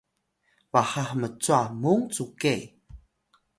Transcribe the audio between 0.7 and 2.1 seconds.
baha hmcwa mung